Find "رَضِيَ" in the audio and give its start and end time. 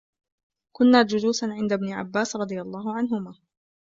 2.35-2.61